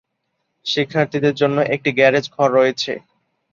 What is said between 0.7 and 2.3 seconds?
শিক্ষার্থীদের জন্য একটি গ্যারেজ